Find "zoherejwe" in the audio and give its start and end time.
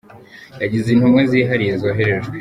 1.81-2.35